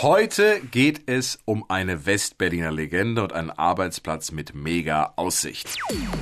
[0.00, 5.76] Heute geht es um eine Westberliner Legende und einen Arbeitsplatz mit mega Aussicht.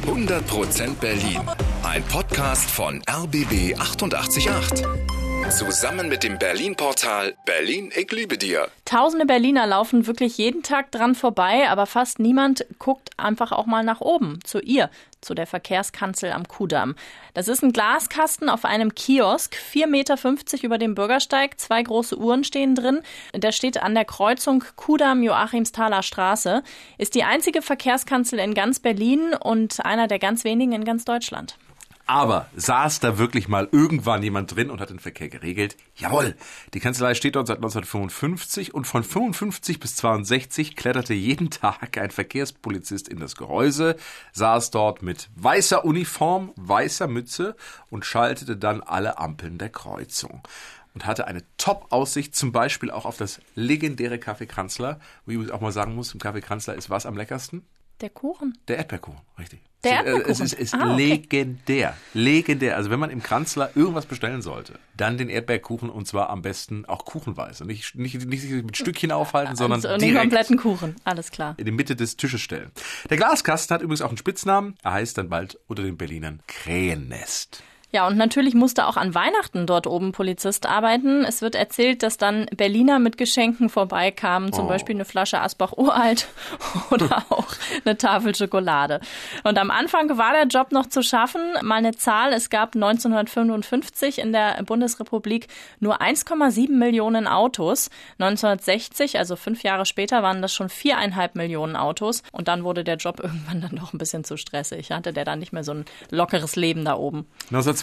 [0.07, 1.43] 100% Berlin.
[1.83, 5.16] Ein Podcast von RBB 888.
[5.51, 8.69] Zusammen mit dem Berlin-Portal Berlin, ich liebe dir.
[8.85, 13.85] Tausende Berliner laufen wirklich jeden Tag dran vorbei, aber fast niemand guckt einfach auch mal
[13.85, 16.97] nach oben, zu ihr, zu der Verkehrskanzel am Kudamm.
[17.33, 22.43] Das ist ein Glaskasten auf einem Kiosk, 4,50 Meter über dem Bürgersteig, zwei große Uhren
[22.43, 23.01] stehen drin.
[23.35, 26.65] Der steht an der Kreuzung Kudamm-Joachimsthaler Straße,
[26.99, 31.57] ist die einzige Verkehrskanzel in ganz Berlin und einer der ganz wenigen in ganz Deutschland.
[32.09, 35.77] Aber saß da wirklich mal irgendwann jemand drin und hat den Verkehr geregelt?
[35.97, 36.37] Jawohl!
[36.73, 42.13] Die Kanzlei steht dort seit 1955 und von 55 bis 62 kletterte jeden Tag ein
[42.13, 43.97] Verkehrspolizist in das Gehäuse,
[44.33, 47.57] saß dort mit weißer Uniform, weißer Mütze
[47.91, 50.43] und schaltete dann alle Ampeln der Kreuzung
[50.95, 55.61] und hatte eine Top-Aussicht, zum Beispiel auch auf das legendäre Café Kanzler, wo ich auch
[55.61, 57.67] mal sagen muss, im Café Kanzler ist was am leckersten?
[58.01, 58.59] Der Kuchen.
[58.69, 59.61] Der Erdbeerkuchen, richtig.
[59.85, 60.31] Der äh, Erdbeerkuchen.
[60.33, 60.97] Es ist, ist Ah, okay.
[61.07, 61.97] legendär.
[62.13, 62.77] Legendär.
[62.77, 66.85] Also wenn man im Kanzler irgendwas bestellen sollte, dann den Erdbeerkuchen und zwar am besten
[66.85, 67.65] auch kuchenweise.
[67.65, 71.55] Nicht, nicht, nicht sich mit Stückchen aufhalten, sondern Also den kompletten Kuchen, alles klar.
[71.57, 72.71] in die Mitte des Tisches stellen.
[73.09, 74.75] Der Glaskasten hat übrigens auch einen Spitznamen.
[74.83, 77.63] Er heißt dann bald unter den Berlinern Krähennest.
[77.97, 81.25] Ja, und natürlich musste auch an Weihnachten dort oben Polizist arbeiten.
[81.25, 84.69] Es wird erzählt, dass dann Berliner mit Geschenken vorbeikamen, zum Oh.
[84.69, 86.29] Beispiel eine Flasche Asbach Uralt
[86.91, 87.47] oder auch
[87.87, 89.01] eine Tafel Schokolade.
[89.45, 91.41] Und am Anfang war der Job noch zu schaffen.
[91.63, 95.47] Mal eine Zahl, es gab 1955 in der Bundesrepublik
[95.81, 97.89] nur 1,7 Millionen Autos.
[98.19, 102.23] 1960, also fünf Jahre später, waren das schon viereinhalb Millionen Autos.
[102.31, 104.91] Und dann wurde der Job irgendwann dann doch ein bisschen zu stressig.
[104.91, 107.27] Hatte der dann nicht mehr so ein lockeres Leben da oben.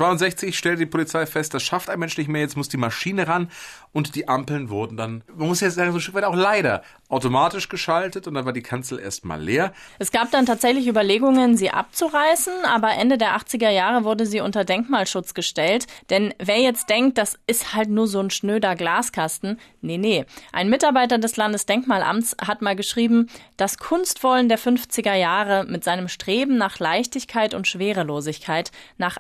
[0.04, 3.28] 1962 stellte die Polizei fest, das schafft ein Mensch nicht mehr, jetzt muss die Maschine
[3.28, 3.50] ran
[3.92, 6.84] und die Ampeln wurden dann, man muss jetzt sagen, so ein Stück weit auch leider
[7.10, 9.72] automatisch geschaltet und dann war die Kanzel erstmal leer.
[10.00, 14.66] Es gab dann tatsächlich Überlegungen, sie abzureißen, aber Ende der 80er Jahre wurde sie unter
[14.66, 15.86] Denkmalschutz gestellt.
[16.10, 20.26] Denn wer jetzt denkt, das ist halt nur so ein schnöder Glaskasten, nee, nee.
[20.52, 26.58] Ein Mitarbeiter des Landesdenkmalamts hat mal geschrieben, das Kunstwollen der 50er Jahre mit seinem Streben
[26.58, 29.18] nach Leichtigkeit und Schwerelosigkeit, nach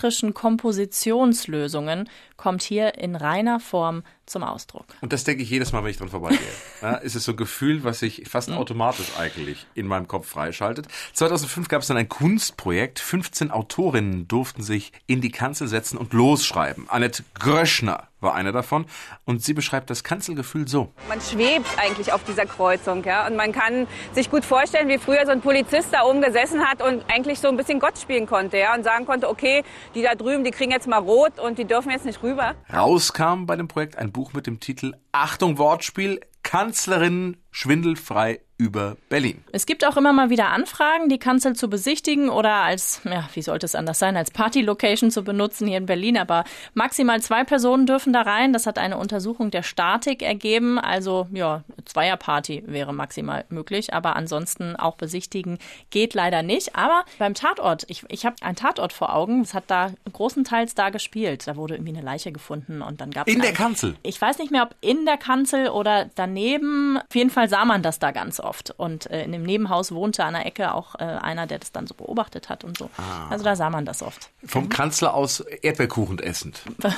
[0.00, 4.86] asymmetrischen Kompositionslösungen, kommt hier in reiner Form zum Ausdruck.
[5.00, 6.38] Und das denke ich jedes Mal, wenn ich dran vorbeigehe.
[6.82, 10.88] Ja, ist es so ein Gefühl, was sich fast automatisch eigentlich in meinem Kopf freischaltet.
[11.12, 13.00] 2005 gab es dann ein Kunstprojekt.
[13.00, 16.88] 15 Autorinnen durften sich in die Kanzel setzen und losschreiben.
[16.88, 18.86] Annette Gröschner war eine davon.
[19.24, 20.92] Und sie beschreibt das Kanzelgefühl so.
[21.08, 23.26] Man schwebt eigentlich auf dieser Kreuzung, ja.
[23.26, 26.82] Und man kann sich gut vorstellen, wie früher so ein Polizist da oben gesessen hat
[26.82, 28.74] und eigentlich so ein bisschen Gott spielen konnte, ja.
[28.74, 29.64] Und sagen konnte, okay,
[29.94, 32.54] die da drüben, die kriegen jetzt mal rot und die dürfen jetzt nicht rüber.
[32.72, 39.42] Rauskam bei dem Projekt ein Buch mit dem Titel Achtung Wortspiel, Kanzlerinnen schwindelfrei über Berlin.
[39.52, 43.40] Es gibt auch immer mal wieder Anfragen, die Kanzel zu besichtigen oder als, ja, wie
[43.40, 46.18] sollte es anders sein, als Party-Location zu benutzen hier in Berlin.
[46.18, 46.44] Aber
[46.74, 48.52] maximal zwei Personen dürfen da rein.
[48.52, 50.78] Das hat eine Untersuchung der Statik ergeben.
[50.78, 53.94] Also, ja, Zweierparty wäre maximal möglich.
[53.94, 56.76] Aber ansonsten auch besichtigen geht leider nicht.
[56.76, 59.40] Aber beim Tatort, ich, ich habe einen Tatort vor Augen.
[59.40, 61.46] Es hat da großenteils da gespielt.
[61.46, 63.96] Da wurde irgendwie eine Leiche gefunden und dann gab es In der Kanzel.
[64.02, 66.98] ich weiß nicht mehr, ob in der Kanzel oder daneben.
[66.98, 68.49] Auf jeden Fall sah man das da ganz oft.
[68.76, 71.86] Und äh, in dem Nebenhaus wohnte an der Ecke auch äh, einer, der das dann
[71.86, 72.90] so beobachtet hat und so.
[73.30, 74.30] Also da sah man das oft.
[74.44, 76.62] Vom Kanzler aus Erdbeerkuchen essend.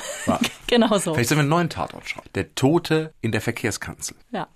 [0.67, 1.13] Genau so.
[1.13, 2.23] Vielleicht sollen wir einen neuen Tatort schauen.
[2.33, 4.15] Der Tote in der Verkehrskanzel.
[4.31, 4.47] Ja.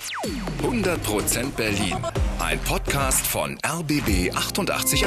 [0.63, 1.95] 100% Berlin.
[2.39, 5.03] Ein Podcast von RBB 888.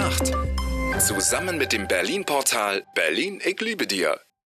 [0.98, 4.20] Zusammen mit dem Berlin-Portal Berlin, ich liebe dir.